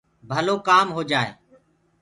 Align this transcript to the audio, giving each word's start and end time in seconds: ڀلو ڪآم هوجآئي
ڀلو 0.29 0.55
ڪآم 0.67 0.87
هوجآئي 0.95 1.29